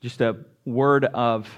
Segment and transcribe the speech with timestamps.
[0.00, 1.48] just a word of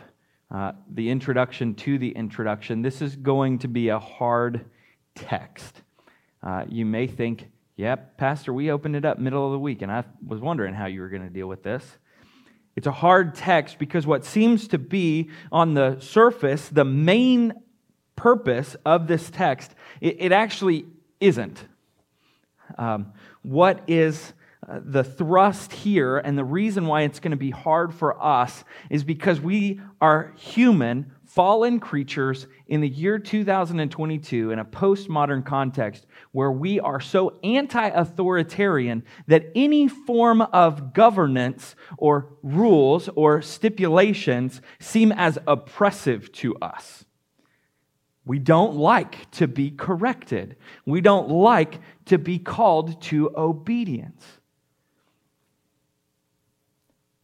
[0.50, 2.82] uh, the introduction to the introduction.
[2.82, 4.64] This is going to be a hard
[5.14, 5.82] text.
[6.42, 9.92] Uh, you may think, yep, Pastor, we opened it up middle of the week, and
[9.92, 11.84] I was wondering how you were going to deal with this.
[12.76, 17.52] It's a hard text because what seems to be on the surface the main
[18.16, 20.86] purpose of this text, it, it actually
[21.20, 21.62] isn't.
[22.78, 23.12] Um,
[23.42, 24.32] what is
[24.84, 29.04] the thrust here and the reason why it's going to be hard for us is
[29.04, 36.52] because we are human, fallen creatures in the year 2022 in a postmodern context where
[36.52, 45.12] we are so anti authoritarian that any form of governance or rules or stipulations seem
[45.12, 47.04] as oppressive to us.
[48.24, 50.56] We don't like to be corrected.
[50.84, 54.24] We don't like to be called to obedience.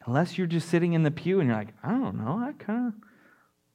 [0.06, 2.88] Unless you're just sitting in the pew and you're like, I don't know, I kind
[2.88, 2.94] of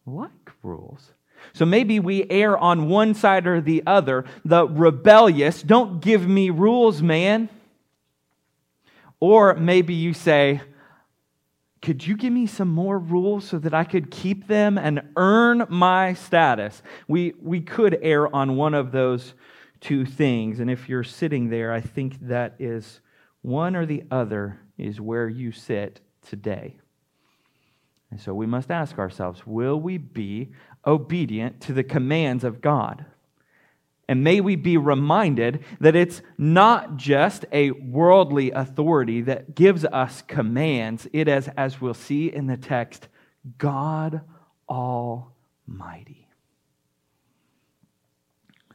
[0.06, 0.32] like
[0.64, 1.12] rules.
[1.54, 4.26] So maybe we err on one side or the other.
[4.46, 7.50] The rebellious, don't give me rules, man.
[9.20, 10.62] Or maybe you say,
[11.82, 15.66] could you give me some more rules so that I could keep them and earn
[15.68, 16.82] my status?
[17.08, 19.34] We, we could err on one of those
[19.82, 20.60] two things.
[20.60, 23.02] And if you're sitting there, I think that is
[23.42, 26.78] one or the other is where you sit today.
[28.10, 30.52] And so we must ask ourselves will we be
[30.86, 33.06] obedient to the commands of God?
[34.08, 40.22] And may we be reminded that it's not just a worldly authority that gives us
[40.24, 41.08] commands.
[41.14, 43.08] It is, as we'll see in the text,
[43.58, 44.20] God
[44.68, 46.28] Almighty.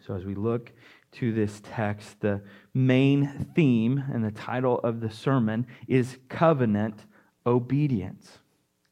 [0.06, 0.72] So as we look
[1.12, 2.40] to this text, the
[2.72, 7.04] main theme and the title of the sermon is covenant
[7.46, 8.38] obedience.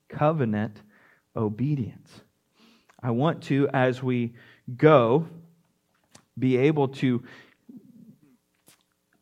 [0.08, 0.80] Covenant
[1.36, 2.20] obedience.
[3.02, 4.34] I want to, as we
[4.76, 5.26] go,
[6.38, 7.22] be able to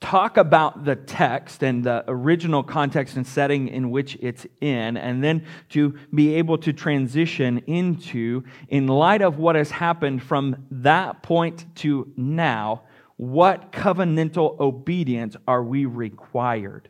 [0.00, 5.22] talk about the text and the original context and setting in which it's in, and
[5.22, 11.22] then to be able to transition into, in light of what has happened from that
[11.22, 12.82] point to now,
[13.16, 16.88] what covenantal obedience are we required?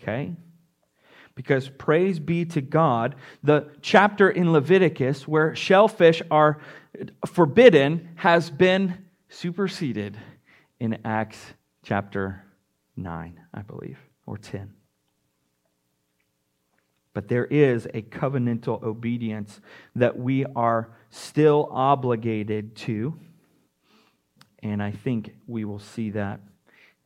[0.00, 0.34] Okay?
[1.38, 6.60] Because praise be to God, the chapter in Leviticus where shellfish are
[7.28, 10.18] forbidden has been superseded
[10.80, 11.38] in Acts
[11.84, 12.42] chapter
[12.96, 14.74] 9, I believe, or 10.
[17.14, 19.60] But there is a covenantal obedience
[19.94, 23.16] that we are still obligated to.
[24.64, 26.40] And I think we will see that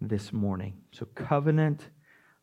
[0.00, 0.78] this morning.
[0.90, 1.90] So, covenant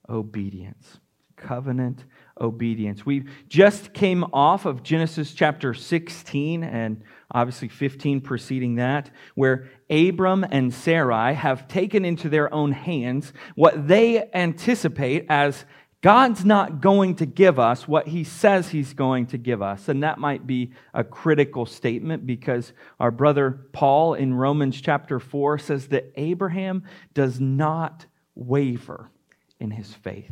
[0.07, 0.99] obedience
[1.39, 2.05] covenant
[2.39, 3.05] obedience.
[3.05, 7.01] We just came off of Genesis chapter 16 and
[7.31, 13.87] obviously 15 preceding that, where Abram and Sarai have taken into their own hands what
[13.87, 15.65] they anticipate as
[16.01, 19.89] God's not going to give us what he says he's going to give us.
[19.89, 22.71] And that might be a critical statement because
[23.01, 26.83] our brother Paul in Romans chapter 4 says that Abraham
[27.13, 29.11] does not waver
[29.59, 30.31] in his faith.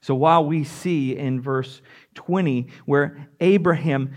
[0.00, 1.82] So while we see in verse
[2.14, 4.12] 20 where Abraham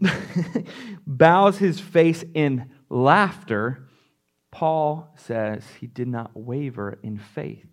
[1.06, 3.88] bows his face in laughter,
[4.50, 7.66] Paul says he did not waver in faith.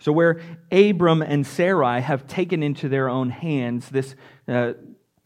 [0.00, 0.40] So, where
[0.70, 4.14] Abram and Sarai have taken into their own hands this
[4.46, 4.74] uh,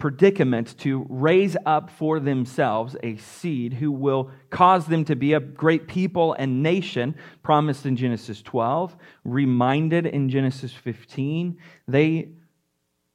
[0.02, 5.38] predicament to raise up for themselves a seed who will cause them to be a
[5.38, 7.14] great people and nation,
[7.44, 11.56] promised in Genesis 12, reminded in Genesis 15.
[11.86, 12.30] They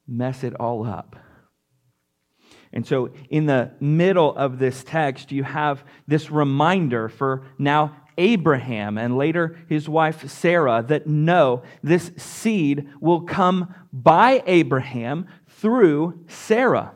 [0.06, 1.14] mess it all up.
[2.72, 8.98] And so, in the middle of this text, you have this reminder for now Abraham
[8.98, 15.26] and later his wife Sarah that no, this seed will come by Abraham
[15.60, 16.92] through Sarah.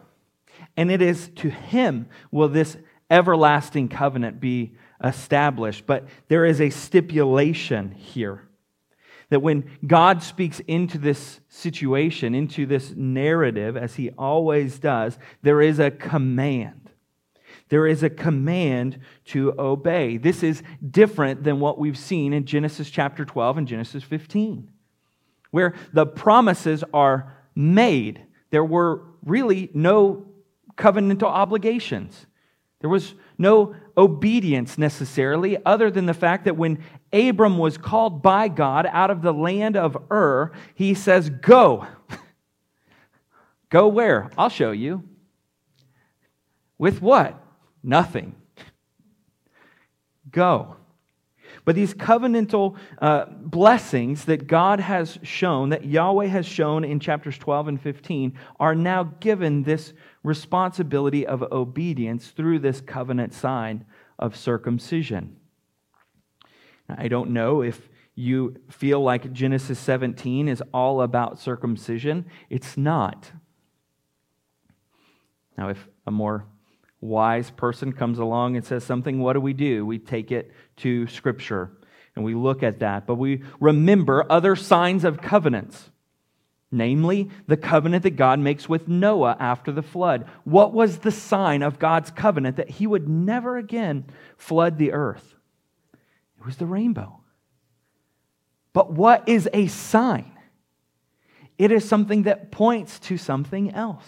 [0.76, 2.76] And it is to him will this
[3.10, 5.86] everlasting covenant be established.
[5.86, 8.48] But there is a stipulation here
[9.28, 15.62] that when God speaks into this situation, into this narrative, as he always does, there
[15.62, 16.90] is a command.
[17.70, 20.18] There is a command to obey.
[20.18, 24.70] This is different than what we've seen in Genesis chapter 12 and Genesis 15,
[25.50, 30.26] where the promises are made there were really no
[30.76, 32.26] covenantal obligations.
[32.80, 38.48] There was no obedience necessarily, other than the fact that when Abram was called by
[38.48, 41.86] God out of the land of Ur, he says, Go.
[43.70, 44.30] Go where?
[44.36, 45.02] I'll show you.
[46.76, 47.42] With what?
[47.82, 48.34] Nothing.
[50.30, 50.76] Go.
[51.64, 57.38] But these covenantal uh, blessings that God has shown, that Yahweh has shown in chapters
[57.38, 59.92] 12 and 15, are now given this
[60.24, 63.84] responsibility of obedience through this covenant sign
[64.18, 65.36] of circumcision.
[66.88, 72.26] I don't know if you feel like Genesis 17 is all about circumcision.
[72.50, 73.30] It's not.
[75.56, 76.46] Now, if a more
[77.02, 79.84] wise person comes along and says something, what do we do?
[79.84, 81.70] We take it to Scripture
[82.14, 83.06] and we look at that.
[83.06, 85.90] But we remember other signs of covenants,
[86.70, 90.26] namely the covenant that God makes with Noah after the flood.
[90.44, 94.04] What was the sign of God's covenant that he would never again
[94.36, 95.34] flood the earth?
[96.38, 97.18] It was the rainbow.
[98.72, 100.32] But what is a sign?
[101.58, 104.06] It is something that points to something else.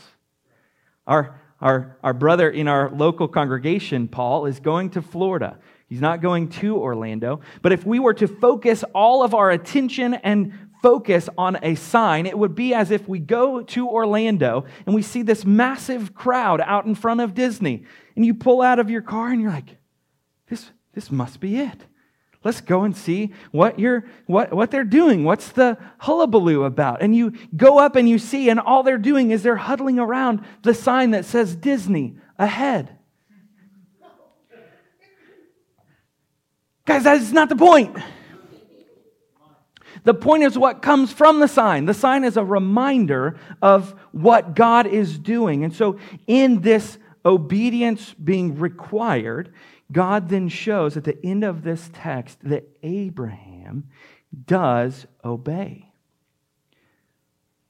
[1.06, 5.58] Our our, our brother in our local congregation, Paul, is going to Florida.
[5.88, 7.40] He's not going to Orlando.
[7.62, 10.52] But if we were to focus all of our attention and
[10.82, 15.02] focus on a sign, it would be as if we go to Orlando and we
[15.02, 17.84] see this massive crowd out in front of Disney.
[18.16, 19.78] And you pull out of your car and you're like,
[20.48, 21.86] this, this must be it.
[22.44, 25.24] Let's go and see what, you're, what, what they're doing.
[25.24, 27.00] What's the hullabaloo about?
[27.00, 30.44] And you go up and you see, and all they're doing is they're huddling around
[30.62, 32.98] the sign that says Disney ahead.
[36.84, 37.96] Guys, that is not the point.
[40.02, 41.86] The point is what comes from the sign.
[41.86, 45.64] The sign is a reminder of what God is doing.
[45.64, 49.54] And so, in this obedience being required,
[49.94, 53.88] God then shows at the end of this text that Abraham
[54.46, 55.92] does obey.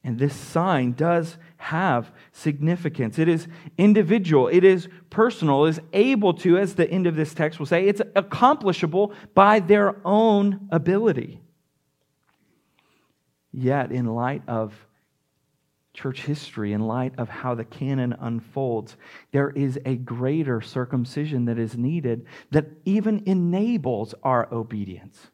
[0.02, 3.18] And this sign does have significance.
[3.18, 7.58] It is individual, it is personal, is able to, as the end of this text
[7.58, 11.40] will say, it's accomplishable by their own ability.
[13.52, 14.74] Yet, in light of
[15.94, 18.96] church history, in light of how the canon unfolds,
[19.30, 25.28] there is a greater circumcision that is needed that even enables our obedience.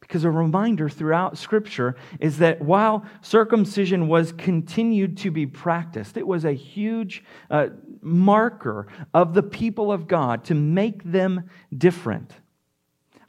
[0.00, 6.26] Because a reminder throughout Scripture is that while circumcision was continued to be practiced, it
[6.26, 7.68] was a huge uh,
[8.00, 12.32] marker of the people of God to make them different.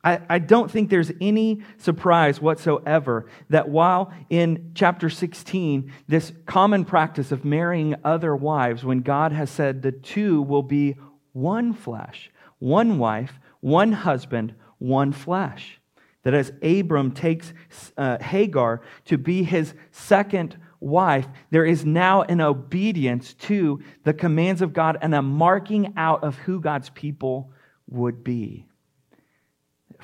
[0.04, 6.86] I, I don't think there's any surprise whatsoever that while in chapter 16, this common
[6.86, 10.98] practice of marrying other wives, when God has said the two will be
[11.34, 15.80] one flesh, one wife, one husband, one flesh.
[16.24, 17.54] That as Abram takes
[17.98, 24.62] uh, Hagar to be his second wife, there is now an obedience to the commands
[24.62, 27.52] of God and a marking out of who God's people
[27.88, 28.68] would be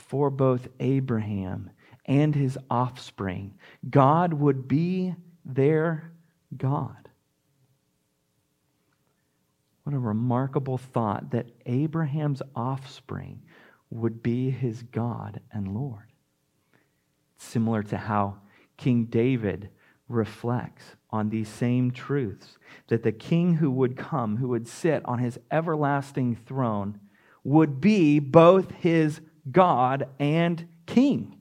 [0.07, 1.69] for both Abraham
[2.05, 3.53] and his offspring.
[3.89, 5.13] God would be
[5.45, 6.11] their
[6.55, 7.09] God.
[9.83, 13.41] What a remarkable thought that Abraham's offspring
[13.89, 16.11] would be his God and Lord.
[17.37, 18.37] Similar to how
[18.75, 19.69] King David
[20.09, 25.19] reflects on these same truths that the king who would come, who would sit on
[25.19, 26.99] his everlasting throne,
[27.43, 31.39] would be both his God and king.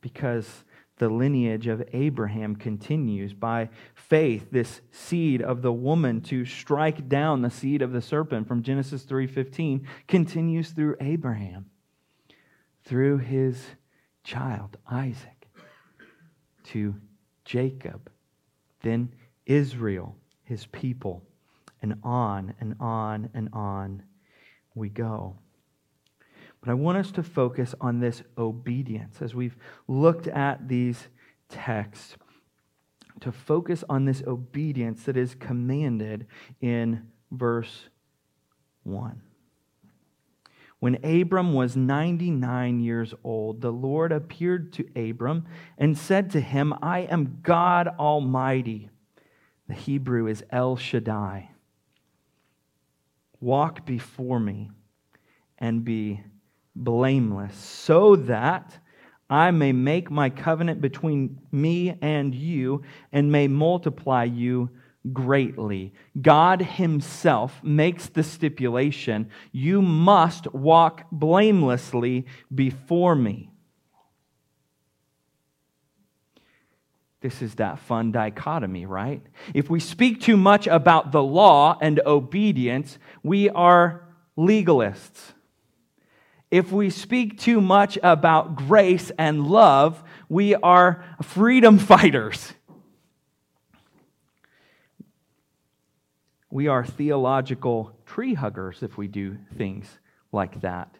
[0.00, 0.64] Because
[0.98, 7.42] the lineage of Abraham continues by faith this seed of the woman to strike down
[7.42, 11.66] the seed of the serpent from Genesis 3:15 continues through Abraham
[12.82, 13.74] through his
[14.24, 15.48] child Isaac
[16.64, 16.94] to
[17.44, 18.10] Jacob
[18.80, 19.12] then
[19.44, 21.22] Israel his people
[21.82, 24.02] and on and on and on
[24.76, 25.36] we go.
[26.60, 29.56] But I want us to focus on this obedience as we've
[29.88, 31.08] looked at these
[31.48, 32.16] texts,
[33.20, 36.26] to focus on this obedience that is commanded
[36.60, 37.88] in verse
[38.82, 39.22] 1.
[40.78, 45.46] When Abram was 99 years old, the Lord appeared to Abram
[45.78, 48.90] and said to him, I am God Almighty.
[49.68, 51.50] The Hebrew is El Shaddai.
[53.40, 54.70] Walk before me
[55.58, 56.20] and be
[56.74, 58.78] blameless, so that
[59.28, 64.70] I may make my covenant between me and you and may multiply you
[65.12, 65.92] greatly.
[66.20, 73.50] God Himself makes the stipulation you must walk blamelessly before me.
[77.26, 79.20] This is that fun dichotomy, right?
[79.52, 84.06] If we speak too much about the law and obedience, we are
[84.38, 85.32] legalists.
[86.52, 92.52] If we speak too much about grace and love, we are freedom fighters.
[96.48, 99.88] We are theological tree huggers if we do things
[100.30, 100.96] like that.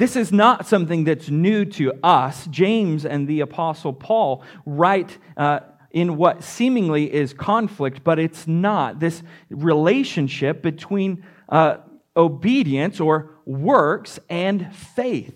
[0.00, 2.46] This is not something that's new to us.
[2.46, 8.98] James and the Apostle Paul write uh, in what seemingly is conflict, but it's not.
[8.98, 11.76] This relationship between uh,
[12.16, 15.34] obedience or works and faith.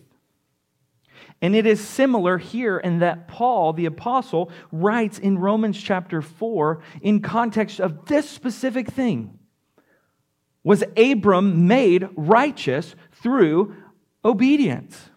[1.42, 6.83] And it is similar here in that Paul, the apostle, writes in Romans chapter 4
[7.02, 9.38] in context of this specific thing.
[10.62, 13.75] Was Abram made righteous through
[14.25, 15.11] obedience?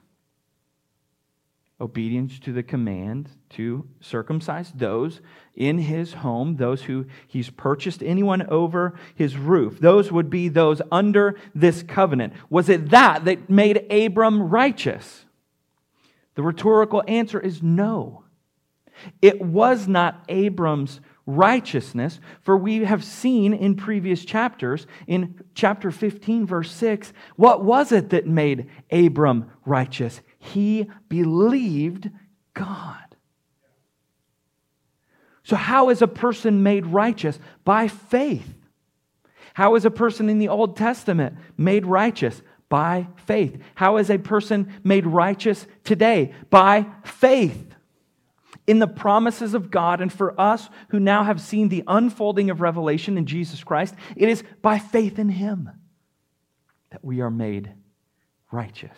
[1.79, 5.21] Obedience to the command to circumcise those
[5.53, 9.79] in his home, those who he's purchased anyone over his roof.
[9.79, 12.33] Those would be those under this covenant.
[12.49, 15.25] Was it that that made Abram righteous?
[16.33, 18.23] The rhetorical answer is no.
[19.21, 26.47] It was not Abram's righteousness, for we have seen in previous chapters, in chapter 15,
[26.47, 30.21] verse 6, what was it that made Abram righteous?
[30.39, 32.09] He believed
[32.53, 32.97] God.
[35.43, 37.39] So, how is a person made righteous?
[37.63, 38.53] By faith.
[39.53, 42.41] How is a person in the Old Testament made righteous?
[42.69, 43.61] By faith.
[43.75, 46.33] How is a person made righteous today?
[46.49, 47.75] By faith.
[48.67, 52.59] In the promises of God, and for us who now have seen the unfolding of
[52.59, 55.69] revelation in Jesus Christ, it is by faith in Him
[56.91, 57.71] that we are made
[58.51, 58.97] righteous.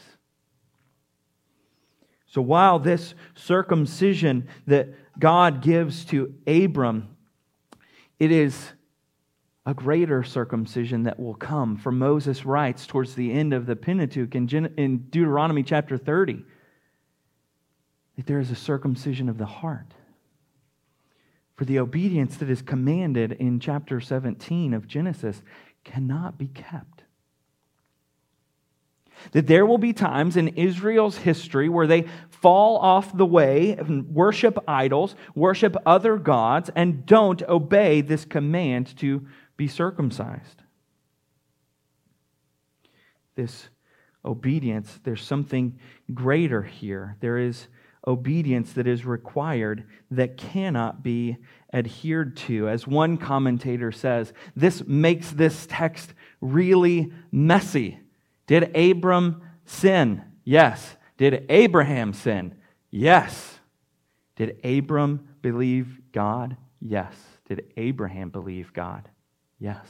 [2.25, 7.15] So while this circumcision that God gives to Abram,
[8.19, 8.71] it is
[9.65, 11.77] a greater circumcision that will come.
[11.77, 14.47] For Moses writes towards the end of the Pentateuch in,
[15.09, 16.43] Deuteronomy chapter 30
[18.19, 19.93] that there is a circumcision of the heart.
[21.55, 25.41] For the obedience that is commanded in chapter 17 of Genesis
[25.85, 27.03] cannot be kept.
[29.31, 34.13] That there will be times in Israel's history where they fall off the way and
[34.13, 40.61] worship idols, worship other gods, and don't obey this command to be circumcised.
[43.37, 43.69] This
[44.25, 45.79] obedience, there's something
[46.13, 47.15] greater here.
[47.21, 47.69] There is
[48.09, 51.37] obedience that is required that cannot be
[51.71, 52.67] adhered to.
[52.67, 57.99] As one commentator says, this makes this text really messy.
[58.47, 60.23] Did Abram sin?
[60.43, 60.97] Yes.
[61.17, 62.55] Did Abraham sin?
[62.89, 63.59] Yes.
[64.35, 66.57] Did Abram believe God?
[66.81, 67.13] Yes.
[67.47, 69.07] Did Abraham believe God?
[69.59, 69.85] Yes.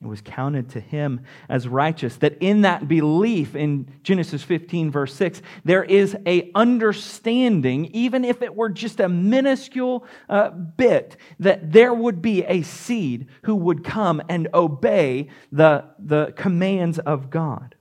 [0.00, 2.16] It was counted to him as righteous.
[2.16, 8.40] That in that belief in Genesis 15, verse 6, there is a understanding, even if
[8.40, 13.82] it were just a minuscule uh, bit, that there would be a seed who would
[13.82, 17.74] come and obey the, the commands of God.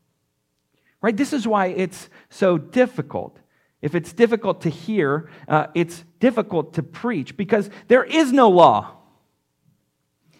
[1.01, 1.15] Right?
[1.15, 3.37] This is why it's so difficult.
[3.79, 8.97] If it's difficult to hear, uh, it's difficult to preach because there is no law.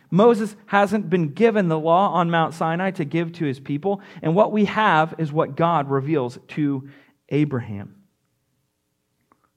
[0.10, 4.36] Moses hasn't been given the law on Mount Sinai to give to his people, and
[4.36, 6.90] what we have is what God reveals to
[7.30, 7.96] Abraham.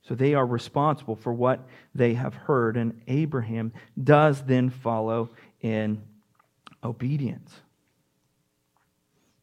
[0.02, 5.30] So they are responsible for what they have heard, and Abraham does then follow
[5.61, 6.02] in
[6.83, 7.54] obedience.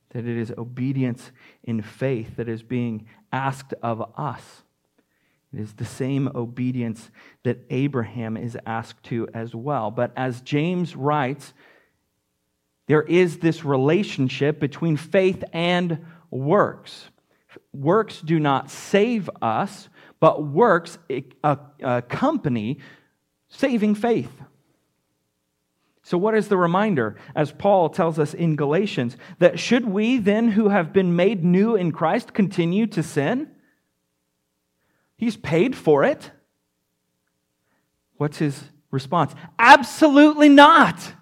[0.10, 1.32] That it is obedience
[1.64, 4.64] in faith that is being asked of us.
[5.54, 7.10] It is the same obedience
[7.44, 9.92] that Abraham is asked to as well.
[9.92, 11.54] But as James writes,
[12.88, 17.10] there is this relationship between faith and works.
[17.74, 19.89] Works do not save us,
[20.20, 20.98] but works
[21.44, 22.80] accompany
[23.50, 24.32] saving faith.
[26.04, 27.18] So, what is the reminder?
[27.36, 31.75] As Paul tells us in Galatians, that should we then, who have been made new
[31.75, 33.51] in Christ, continue to sin?
[35.17, 36.31] He's paid for it.
[38.17, 39.33] What's his response?
[39.59, 41.13] Absolutely not.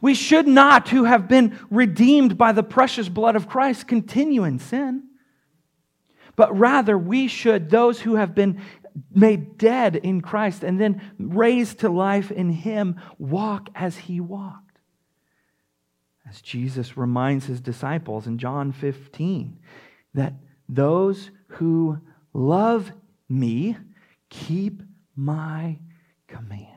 [0.00, 4.58] We should not, who have been redeemed by the precious blood of Christ, continue in
[4.58, 5.04] sin.
[6.36, 8.62] But rather, we should, those who have been
[9.12, 14.78] made dead in Christ and then raised to life in Him, walk as He walked.
[16.28, 19.58] As Jesus reminds His disciples in John 15,
[20.14, 20.34] that
[20.68, 22.00] those who
[22.32, 22.92] love
[23.28, 23.76] me
[24.28, 24.82] keep
[25.16, 25.78] my
[26.28, 26.68] commands.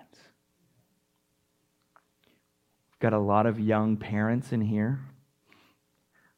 [3.00, 5.00] Got a lot of young parents in here,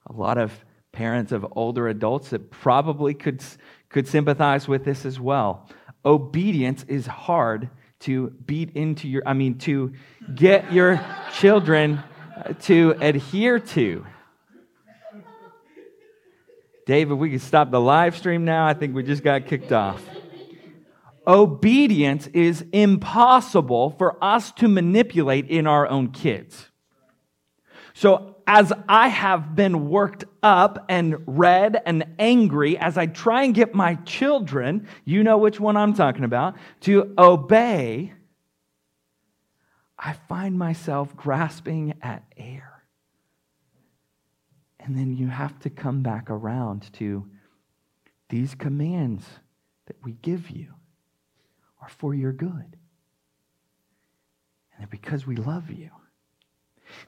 [0.07, 0.51] a lot of
[0.91, 3.43] parents of older adults that probably could,
[3.89, 5.69] could sympathize with this as well.
[6.05, 7.69] Obedience is hard
[7.99, 9.93] to beat into your, I mean, to
[10.33, 11.03] get your
[11.33, 12.01] children
[12.63, 14.05] to adhere to.
[16.85, 18.67] David, we can stop the live stream now.
[18.67, 20.03] I think we just got kicked off.
[21.27, 26.69] Obedience is impossible for us to manipulate in our own kids.
[27.95, 33.55] So, as I have been worked up and red and angry, as I try and
[33.55, 38.13] get my children, you know which one I'm talking about, to obey,
[39.97, 42.74] I find myself grasping at air.
[44.85, 47.27] And then you have to come back around to
[48.29, 49.25] these commands
[49.87, 50.73] that we give you
[51.81, 52.77] are for your good.
[54.79, 55.89] And because we love you.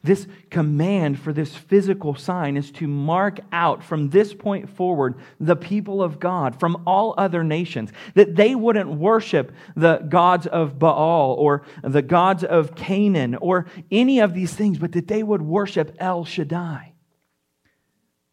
[0.01, 5.55] This command for this physical sign is to mark out from this point forward the
[5.55, 11.36] people of God from all other nations, that they wouldn't worship the gods of Baal
[11.38, 15.96] or the gods of Canaan or any of these things, but that they would worship
[16.00, 16.93] El Shaddai,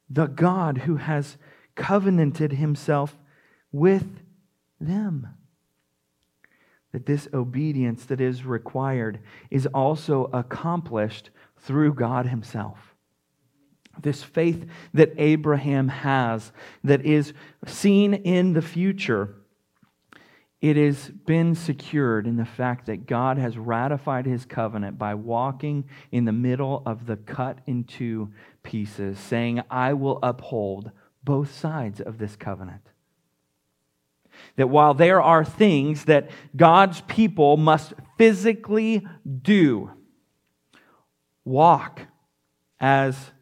[0.08, 1.36] the God who has
[1.74, 3.18] covenanted himself
[3.72, 4.20] with
[4.80, 5.28] them
[6.94, 9.18] that this obedience that is required
[9.50, 12.94] is also accomplished through God Himself.
[14.00, 16.52] This faith that Abraham has,
[16.84, 17.32] that is
[17.66, 19.34] seen in the future,
[20.64, 25.84] it has been secured in the fact that God has ratified His covenant by walking
[26.10, 30.90] in the middle of the cut into pieces, saying, I will uphold
[31.22, 32.80] both sides of this covenant.
[34.56, 39.06] That while there are things that God's people must physically
[39.42, 39.90] do,
[41.44, 42.00] walk
[42.80, 43.32] as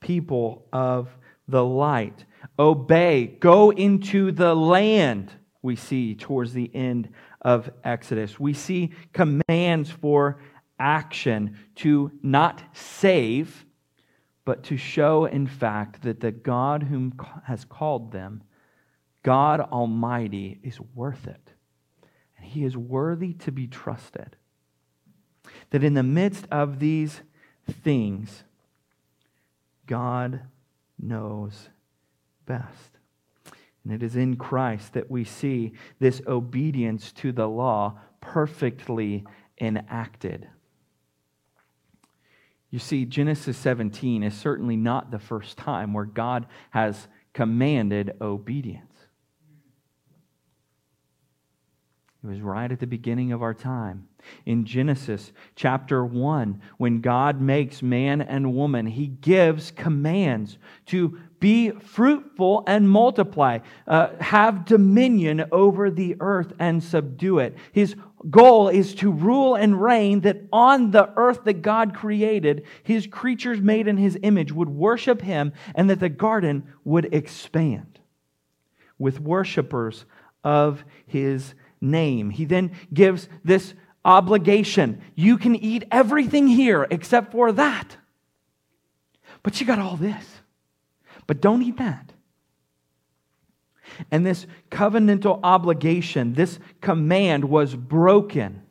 [0.00, 1.16] people of
[1.46, 2.24] the light,
[2.58, 7.08] obey, go into the land, we see towards the end
[7.40, 8.38] of Exodus.
[8.38, 10.40] We see commands for
[10.78, 13.64] action to not save,
[14.44, 18.42] but to show, in fact, that the God whom has called them
[19.22, 21.52] God Almighty is worth it.
[22.36, 24.36] And He is worthy to be trusted.
[25.70, 27.20] That in the midst of these
[27.70, 28.44] things,
[29.86, 30.40] God
[30.98, 31.68] knows
[32.46, 32.98] best.
[33.84, 39.24] And it is in Christ that we see this obedience to the law perfectly
[39.60, 40.48] enacted.
[42.70, 48.91] You see, Genesis 17 is certainly not the first time where God has commanded obedience.
[52.24, 54.06] It was right at the beginning of our time.
[54.46, 60.56] In Genesis chapter 1, when God makes man and woman, he gives commands
[60.86, 63.58] to be fruitful and multiply,
[63.88, 67.56] uh, have dominion over the earth and subdue it.
[67.72, 67.96] His
[68.30, 73.60] goal is to rule and reign that on the earth that God created, his creatures
[73.60, 77.98] made in his image would worship him and that the garden would expand
[78.96, 80.04] with worshipers
[80.44, 82.30] of his name.
[82.30, 85.02] He then gives this obligation.
[85.14, 87.96] You can eat everything here except for that.
[89.42, 90.24] But you got all this.
[91.26, 92.12] But don't eat that.
[94.10, 98.62] And this covenantal obligation, this command was broken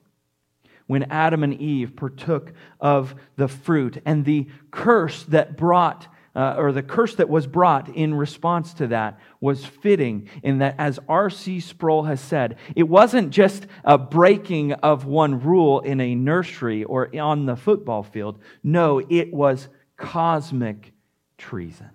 [0.87, 4.01] when Adam and Eve partook of the fruit.
[4.05, 8.87] And the curse that brought uh, or the curse that was brought in response to
[8.87, 11.59] that was fitting in that, as R.C.
[11.59, 17.09] Sproul has said, it wasn't just a breaking of one rule in a nursery or
[17.19, 18.39] on the football field.
[18.63, 19.67] No, it was
[19.97, 20.93] cosmic
[21.37, 21.89] treason.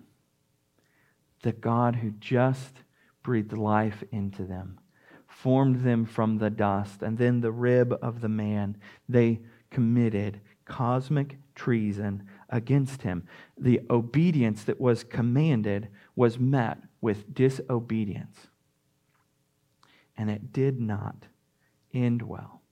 [1.43, 2.75] The God who just
[3.23, 4.79] breathed life into them,
[5.27, 8.77] formed them from the dust, and then the rib of the man,
[9.09, 13.27] they committed cosmic treason against him.
[13.59, 18.49] The obedience that was commanded was met with disobedience.
[20.17, 21.27] And it did not
[21.93, 22.63] end well.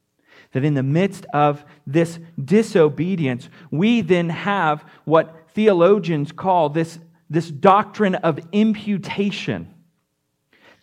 [0.52, 7.50] That in the midst of this disobedience, we then have what theologians call this, this
[7.50, 9.73] doctrine of imputation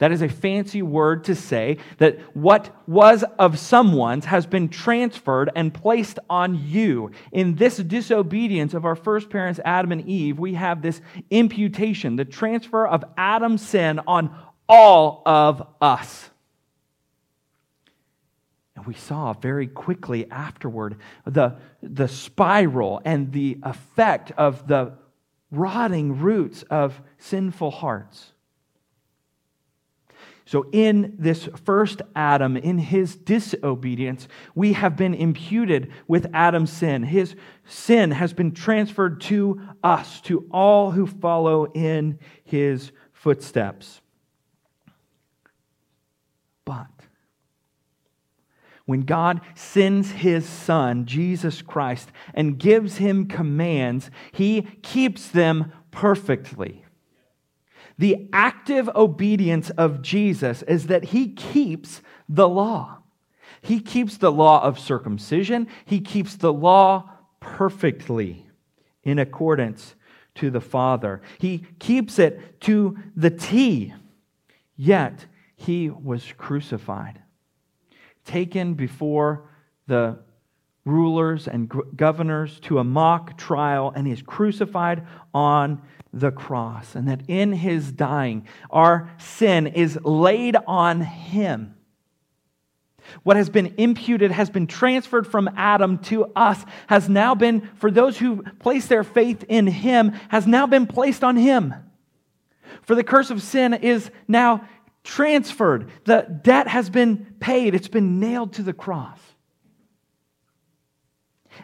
[0.02, 5.52] that is a fancy word to say that what was of someone's has been transferred
[5.56, 7.12] and placed on you.
[7.32, 12.26] In this disobedience of our first parents, Adam and Eve, we have this imputation, the
[12.26, 14.36] transfer of Adam's sin on
[14.68, 16.32] all of us.
[18.76, 24.94] And we saw very quickly afterward the, the spiral and the effect of the
[25.52, 28.31] rotting roots of sinful hearts.
[30.52, 37.04] So, in this first Adam, in his disobedience, we have been imputed with Adam's sin.
[37.04, 44.02] His sin has been transferred to us, to all who follow in his footsteps.
[46.66, 46.90] But
[48.84, 56.84] when God sends his son, Jesus Christ, and gives him commands, he keeps them perfectly.
[57.97, 62.99] The active obedience of Jesus is that he keeps the law.
[63.62, 68.47] He keeps the law of circumcision, he keeps the law perfectly
[69.04, 69.95] in accordance
[70.36, 71.21] to the Father.
[71.38, 73.93] He keeps it to the T,
[74.75, 75.25] yet
[75.56, 77.21] he was crucified,
[78.25, 79.49] taken before
[79.88, 80.19] the
[80.86, 85.82] rulers and governors to a mock trial, and is crucified on
[86.13, 91.76] the cross, and that in his dying, our sin is laid on him.
[93.24, 97.91] What has been imputed has been transferred from Adam to us, has now been, for
[97.91, 101.74] those who place their faith in him, has now been placed on him.
[102.84, 104.67] For the curse of sin is now
[105.04, 105.89] transferred.
[106.06, 109.20] The debt has been paid, it's been nailed to the cross.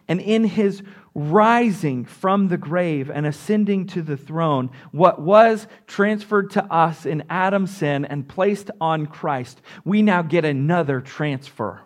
[0.07, 0.81] And in his
[1.13, 7.23] rising from the grave and ascending to the throne, what was transferred to us in
[7.29, 11.81] Adam's sin and placed on Christ, we now get another transfer.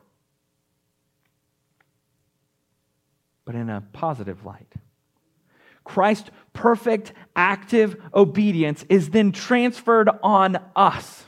[3.46, 4.72] But in a positive light.
[5.84, 11.26] Christ's perfect, active obedience is then transferred on us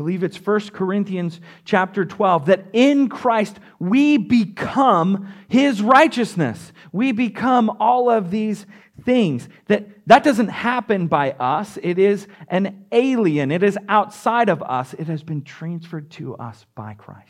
[0.00, 6.72] believe it's 1 Corinthians chapter 12 that in Christ we become his righteousness.
[6.90, 8.64] We become all of these
[9.04, 9.46] things.
[9.66, 11.78] That that doesn't happen by us.
[11.82, 13.50] It is an alien.
[13.52, 14.94] It is outside of us.
[14.94, 17.28] It has been transferred to us by Christ.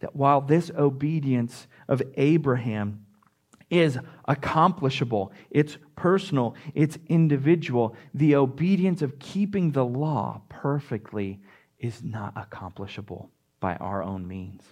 [0.00, 3.05] That while this obedience of Abraham
[3.70, 7.96] is accomplishable, it's personal, it's individual.
[8.14, 11.40] The obedience of keeping the law perfectly
[11.78, 14.62] is not accomplishable by our own means.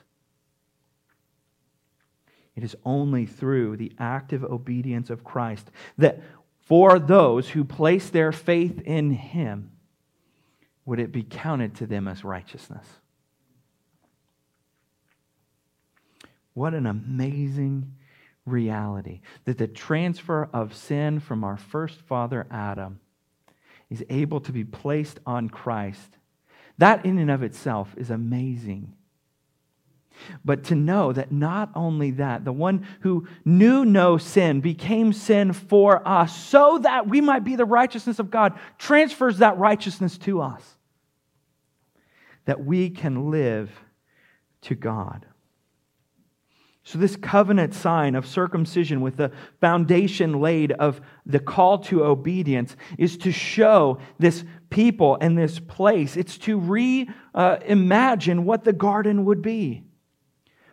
[2.54, 6.22] It is only through the active obedience of Christ that
[6.60, 9.72] for those who place their faith in Him
[10.84, 12.86] would it be counted to them as righteousness.
[16.52, 17.92] What an amazing
[18.46, 23.00] reality that the transfer of sin from our first father, Adam,
[23.90, 26.18] is able to be placed on Christ.
[26.78, 28.94] That, in and of itself, is amazing.
[30.44, 35.52] But to know that not only that, the one who knew no sin became sin
[35.52, 40.40] for us so that we might be the righteousness of God, transfers that righteousness to
[40.40, 40.76] us.
[42.44, 43.70] That we can live
[44.62, 45.26] to God.
[46.86, 52.76] So, this covenant sign of circumcision with the foundation laid of the call to obedience
[52.98, 56.14] is to show this people and this place.
[56.14, 59.84] It's to reimagine uh, what the garden would be.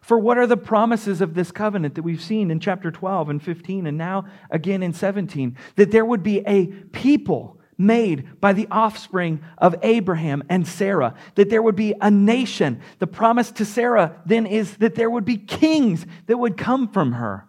[0.02, 3.42] For what are the promises of this covenant that we've seen in chapter 12 and
[3.42, 5.56] 15 and now again in 17?
[5.78, 11.50] That there would be a people made by the offspring of Abraham and Sarah, that
[11.50, 12.80] there would be a nation.
[13.00, 17.14] The promise to Sarah then is that there would be kings that would come from
[17.14, 17.48] her.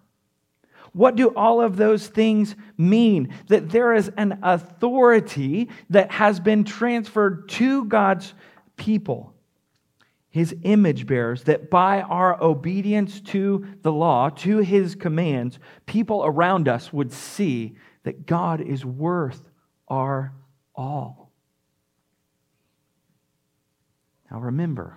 [0.92, 3.34] What do all of those things mean?
[3.48, 8.34] That there is an authority that has been transferred to God's
[8.76, 9.32] people,
[10.28, 16.68] his image bearers, that by our obedience to the law, to his commands, people around
[16.68, 19.48] us would see that God is worth
[19.88, 20.32] our
[20.74, 21.30] all.
[24.30, 24.96] Now remember,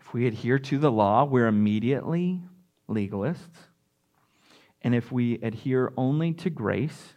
[0.00, 2.40] if we adhere to the law, we're immediately
[2.88, 3.38] legalists.
[4.82, 7.14] And if we adhere only to grace,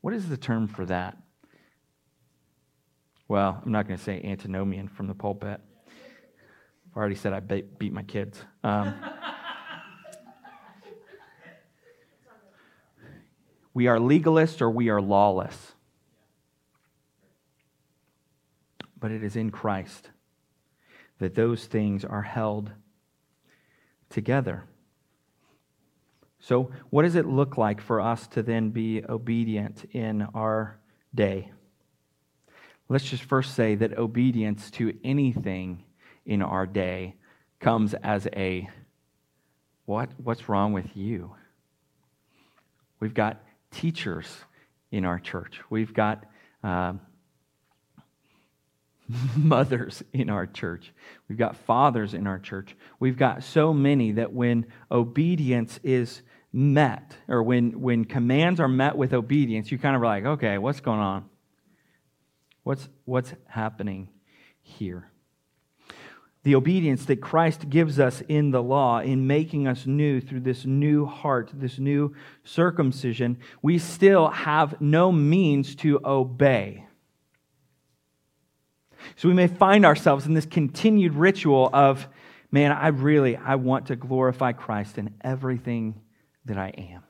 [0.00, 1.16] what is the term for that?
[3.28, 5.60] Well, I'm not going to say antinomian from the pulpit.
[6.90, 8.42] I've already said I beat my kids.
[8.64, 8.94] Um,
[13.74, 15.74] we are legalists or we are lawless.
[19.00, 20.10] But it is in Christ
[21.18, 22.70] that those things are held
[24.10, 24.64] together.
[26.40, 30.78] So, what does it look like for us to then be obedient in our
[31.14, 31.50] day?
[32.88, 35.82] Let's just first say that obedience to anything
[36.24, 37.16] in our day
[37.60, 38.68] comes as a
[39.84, 40.10] what?
[40.22, 41.34] What's wrong with you?
[43.00, 44.26] We've got teachers
[44.90, 45.60] in our church.
[45.70, 46.24] We've got
[46.62, 46.94] uh,
[49.36, 50.92] mothers in our church.
[51.28, 52.76] We've got fathers in our church.
[53.00, 58.96] We've got so many that when obedience is met, or when, when commands are met
[58.96, 61.28] with obedience, you kind of are like, okay, what's going on?
[62.62, 64.08] What's, what's happening
[64.60, 65.10] here?
[66.44, 70.64] The obedience that Christ gives us in the law, in making us new through this
[70.64, 76.87] new heart, this new circumcision, we still have no means to obey.
[79.16, 82.08] So we may find ourselves in this continued ritual of,
[82.50, 86.00] man, I really, I want to glorify Christ in everything
[86.44, 87.02] that I am.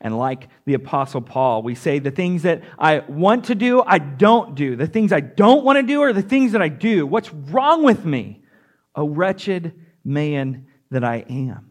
[0.00, 3.98] And like the Apostle Paul, we say the things that I want to do, I
[3.98, 4.76] don't do.
[4.76, 7.06] The things I don't want to do are the things that I do.
[7.06, 8.42] What's wrong with me?
[8.94, 9.72] A wretched
[10.04, 11.70] man that I am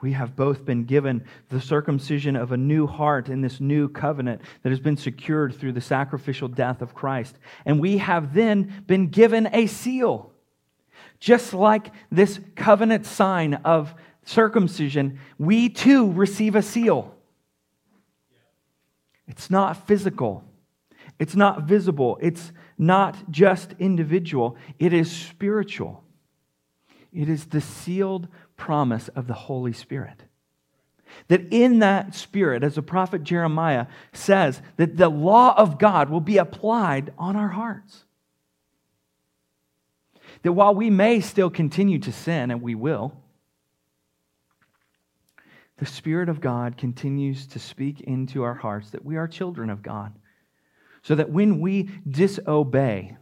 [0.00, 4.42] we have both been given the circumcision of a new heart in this new covenant
[4.62, 7.36] that has been secured through the sacrificial death of Christ.
[7.64, 10.32] And we have then been given a seal.
[11.18, 13.92] Just like this covenant sign of
[14.24, 17.14] circumcision, we too receive a seal.
[19.26, 20.44] It's not physical,
[21.18, 26.04] it's not visible, it's not just individual, it is spiritual.
[27.12, 28.28] It is the sealed
[28.58, 30.24] promise of the Holy Spirit.
[31.28, 36.20] That in that spirit, as the prophet Jeremiah says, that the law of God will
[36.20, 38.04] be applied on our hearts.
[40.42, 43.14] That while we may still continue to sin, and we will,
[45.78, 49.82] the Spirit of God continues to speak into our hearts that we are children of
[49.82, 50.12] God.
[51.02, 53.16] So that when we disobey,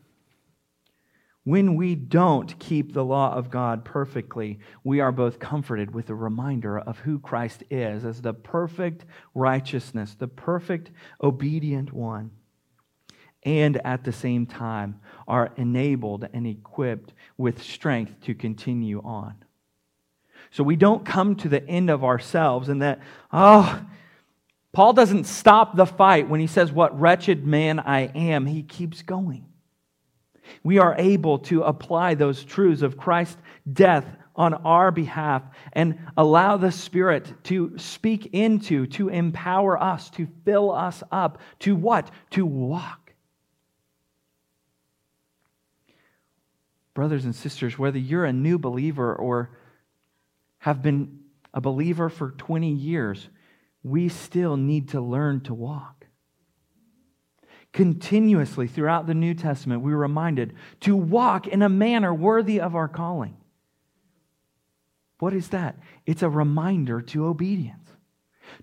[1.46, 6.14] when we don't keep the law of God perfectly, we are both comforted with a
[6.14, 10.90] reminder of who Christ is as the perfect righteousness, the perfect
[11.22, 12.32] obedient one,
[13.44, 19.36] and at the same time are enabled and equipped with strength to continue on.
[20.50, 22.98] So we don't come to the end of ourselves and that,
[23.32, 23.86] oh,
[24.72, 28.46] Paul doesn't stop the fight when he says, What wretched man I am.
[28.46, 29.46] He keeps going
[30.62, 34.06] we are able to apply those truths of Christ's death
[34.36, 40.70] on our behalf and allow the Spirit to speak into, to empower us, to fill
[40.70, 42.10] us up, to what?
[42.32, 43.14] To walk.
[46.92, 49.50] Brothers and sisters, whether you're a new believer or
[50.58, 51.20] have been
[51.54, 53.28] a believer for 20 years,
[53.82, 55.95] we still need to learn to walk.
[57.76, 62.74] Continuously throughout the New Testament, we are reminded to walk in a manner worthy of
[62.74, 63.36] our calling.
[65.18, 65.78] What is that?
[66.06, 67.86] It's a reminder to obedience,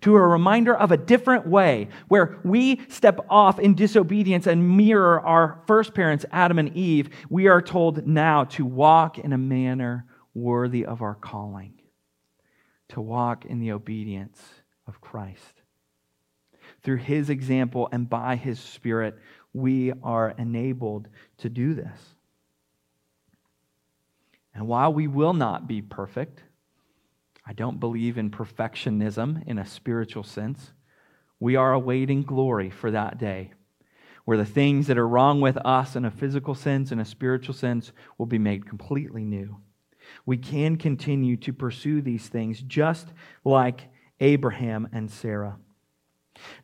[0.02, 5.22] to a reminder of a different way where we step off in disobedience and mirror
[5.22, 7.12] our first parents, Adam and Eve.
[7.30, 11.76] We are told now to walk in a manner worthy of our calling,
[12.90, 14.42] to walk in the obedience
[14.88, 15.63] of Christ
[16.84, 19.18] through his example and by his spirit,
[19.54, 22.00] we are enabled to do this.
[24.54, 26.44] And while we will not be perfect,
[27.46, 30.72] I don't believe in perfectionism in a spiritual sense.
[31.40, 33.52] We are awaiting glory for that day
[34.26, 37.54] where the things that are wrong with us in a physical sense and a spiritual
[37.54, 39.58] sense will be made completely new.
[40.26, 43.10] We can continue to pursue these things just
[43.44, 45.58] like Abraham and Sarah.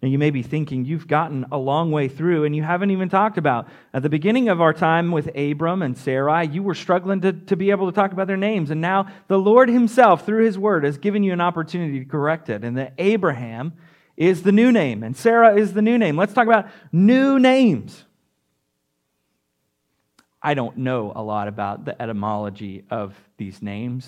[0.01, 3.09] Now, you may be thinking you've gotten a long way through and you haven't even
[3.09, 3.67] talked about.
[3.93, 7.55] At the beginning of our time with Abram and Sarai, you were struggling to, to
[7.55, 8.71] be able to talk about their names.
[8.71, 12.49] And now the Lord Himself, through His Word, has given you an opportunity to correct
[12.49, 12.63] it.
[12.63, 13.73] And that Abraham
[14.15, 16.17] is the new name and Sarah is the new name.
[16.17, 18.03] Let's talk about new names.
[20.41, 24.07] I don't know a lot about the etymology of these names.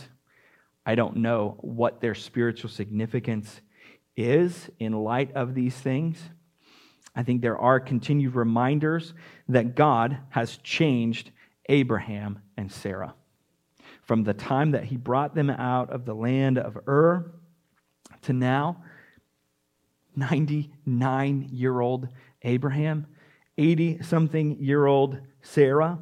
[0.86, 3.62] I don't know what their spiritual significance
[4.24, 6.18] is in light of these things.
[7.16, 9.14] I think there are continued reminders
[9.50, 11.32] that God has changed
[11.68, 13.16] Abraham and Sarah.
[14.04, 17.32] From the time that he brought them out of the land of Ur
[18.24, 18.84] to now,
[20.16, 22.08] 99 year old
[22.44, 23.08] Abraham,
[23.58, 26.00] 80 something year old Sarah.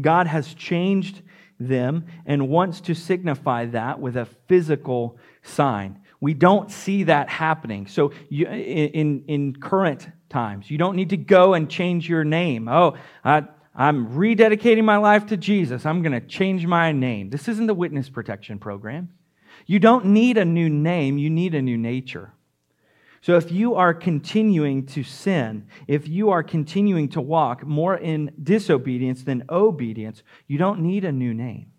[0.00, 1.22] God has changed
[1.58, 5.99] them and wants to signify that with a physical sign.
[6.20, 7.86] We don't see that happening.
[7.86, 10.70] So, you, in, in current times.
[10.70, 12.68] You don't need to go and change your name.
[12.68, 15.84] Oh, I, I'm rededicating my life to Jesus.
[15.84, 17.28] I'm going to change my name.
[17.28, 19.10] This isn't the witness protection program.
[19.66, 22.32] You don't need a new name, you need a new nature.
[23.22, 28.32] So if you are continuing to sin, if you are continuing to walk more in
[28.42, 31.69] disobedience than obedience, you don't need a new name.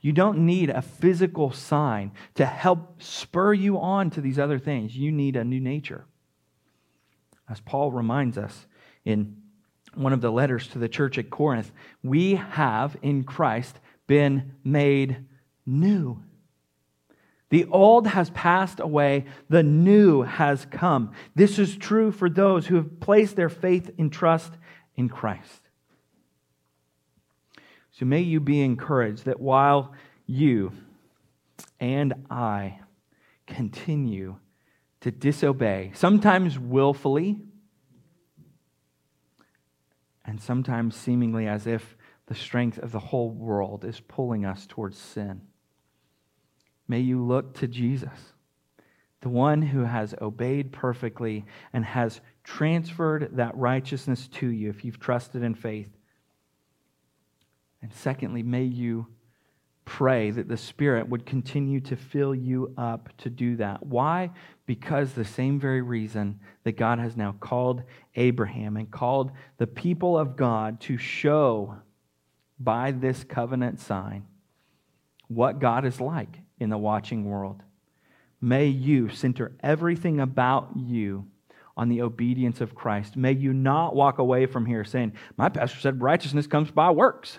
[0.00, 4.96] You don't need a physical sign to help spur you on to these other things.
[4.96, 6.04] You need a new nature.
[7.48, 8.66] As Paul reminds us
[9.04, 9.36] in
[9.94, 11.72] one of the letters to the church at Corinth,
[12.02, 15.24] we have in Christ been made
[15.66, 16.22] new.
[17.50, 21.12] The old has passed away, the new has come.
[21.34, 24.52] This is true for those who have placed their faith and trust
[24.96, 25.67] in Christ.
[27.98, 29.92] So may you be encouraged that while
[30.24, 30.72] you
[31.80, 32.78] and I
[33.48, 34.36] continue
[35.00, 37.40] to disobey, sometimes willfully,
[40.24, 44.96] and sometimes seemingly as if the strength of the whole world is pulling us towards
[44.96, 45.40] sin.
[46.86, 48.32] May you look to Jesus,
[49.22, 55.00] the one who has obeyed perfectly and has transferred that righteousness to you if you've
[55.00, 55.97] trusted in faith
[57.82, 59.06] and secondly, may you
[59.84, 63.84] pray that the Spirit would continue to fill you up to do that.
[63.86, 64.30] Why?
[64.66, 67.82] Because the same very reason that God has now called
[68.14, 71.76] Abraham and called the people of God to show
[72.60, 74.26] by this covenant sign
[75.28, 77.62] what God is like in the watching world.
[78.42, 81.26] May you center everything about you
[81.78, 83.16] on the obedience of Christ.
[83.16, 87.38] May you not walk away from here saying, My pastor said righteousness comes by works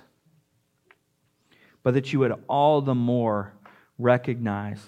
[1.84, 3.54] but that you would all the more
[3.98, 4.80] recognize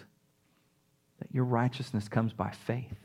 [1.19, 2.97] that your righteousness comes by faith.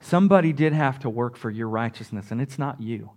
[0.00, 3.10] Somebody did have to work for your righteousness, and it's not you.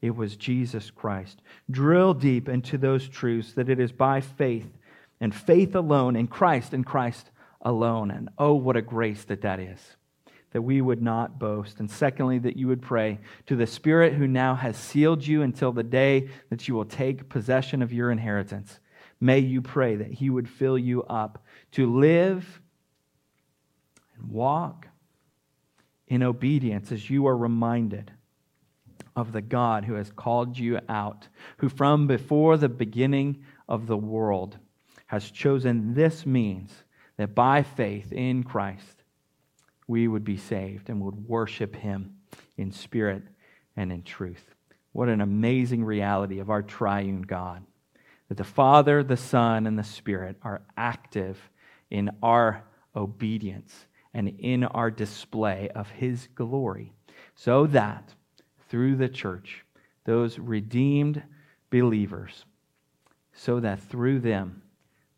[0.00, 1.42] It was Jesus Christ.
[1.70, 4.70] Drill deep into those truths that it is by faith
[5.20, 7.30] and faith alone in Christ and Christ
[7.60, 8.10] alone.
[8.10, 9.96] And oh, what a grace that that is
[10.52, 11.78] that we would not boast.
[11.78, 15.72] And secondly, that you would pray to the Spirit who now has sealed you until
[15.72, 18.78] the day that you will take possession of your inheritance.
[19.20, 22.60] May you pray that He would fill you up to live
[24.16, 24.88] and walk
[26.06, 28.12] in obedience as you are reminded
[29.14, 33.96] of the God who has called you out, who from before the beginning of the
[33.96, 34.56] world
[35.06, 36.72] has chosen this means
[37.16, 38.97] that by faith in Christ,
[39.88, 42.14] we would be saved and would worship him
[42.56, 43.22] in spirit
[43.76, 44.54] and in truth.
[44.92, 47.64] What an amazing reality of our triune God.
[48.28, 51.50] That the Father, the Son, and the Spirit are active
[51.90, 52.62] in our
[52.94, 56.92] obedience and in our display of his glory,
[57.34, 58.14] so that
[58.68, 59.64] through the church,
[60.04, 61.22] those redeemed
[61.70, 62.44] believers,
[63.32, 64.62] so that through them,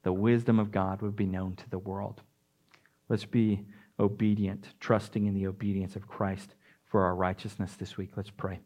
[0.03, 2.21] the wisdom of God would be known to the world.
[3.09, 3.65] Let's be
[4.01, 6.55] obedient, trusting in the obedience of Christ
[6.87, 8.11] for our righteousness this week.
[8.17, 8.61] Let's pray.